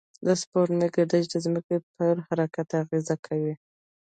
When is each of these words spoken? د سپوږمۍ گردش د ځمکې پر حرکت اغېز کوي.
د 0.25 0.27
سپوږمۍ 0.41 0.89
گردش 0.95 1.25
د 1.29 1.35
ځمکې 1.45 1.77
پر 1.95 2.15
حرکت 2.27 2.67
اغېز 2.81 3.07
کوي. 3.25 3.53